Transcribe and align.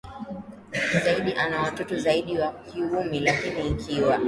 zaidi 1.03 1.33
ana 1.33 1.61
watoto 1.61 1.97
zaidi 1.97 2.37
wa 2.37 2.51
kiume 2.53 3.19
Lakini 3.19 3.69
ikiwa 3.69 4.19